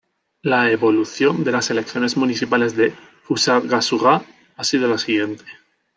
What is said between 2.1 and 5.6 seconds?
municipales de Fusagasugá ha sido la siguiente.